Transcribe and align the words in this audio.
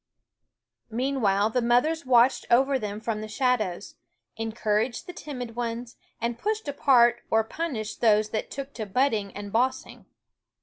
Meanwhile 0.89 1.51
the 1.51 1.61
mothers 1.61 2.07
watched 2.07 2.47
over 2.49 2.79
them 2.79 2.99
from 2.99 3.21
the 3.21 3.27
shadows, 3.27 3.97
encouraged 4.35 5.05
the 5.05 5.13
timid 5.13 5.55
ones, 5.55 5.95
and 6.19 6.39
pushed 6.39 6.67
apart 6.67 7.21
or 7.29 7.43
punished 7.43 8.01
those 8.01 8.29
that 8.31 8.49
took 8.49 8.73
to 8.73 8.87
butting 8.87 9.31
and 9.35 9.53
bossing. 9.53 10.07